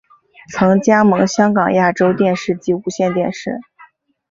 [0.51, 3.59] 曾加盟香港亚洲电视及无线电视。